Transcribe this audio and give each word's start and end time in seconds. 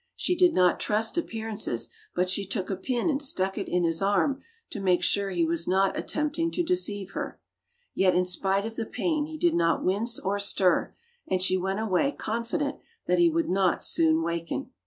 She 0.15 0.35
did 0.35 0.55
not 0.55 0.79
trust 0.79 1.15
ap 1.19 1.25
pearances, 1.27 1.89
but 2.15 2.27
she 2.27 2.43
took 2.43 2.71
a 2.71 2.75
pin 2.75 3.07
and 3.07 3.21
stuck 3.21 3.55
it 3.55 3.67
in 3.69 3.83
his 3.83 4.01
arm 4.01 4.41
to 4.71 4.79
make 4.79 5.03
sure 5.03 5.29
he 5.29 5.45
was 5.45 5.67
not 5.67 5.95
attempt 5.95 6.39
ing 6.39 6.49
to 6.53 6.63
deceive 6.63 7.11
her. 7.11 7.39
Yet 7.93 8.15
in 8.15 8.25
spite 8.25 8.65
of 8.65 8.77
the 8.77 8.87
pain 8.87 9.27
he 9.27 9.37
did 9.37 9.53
not 9.53 9.83
wince 9.83 10.17
or 10.17 10.39
stir, 10.39 10.95
and 11.27 11.39
she 11.39 11.55
went 11.55 11.81
away 11.81 12.11
confident 12.13 12.77
that 13.05 13.19
he 13.19 13.29
would 13.29 13.47
not 13.47 13.83
soon 13.83 14.23
waken. 14.23 14.71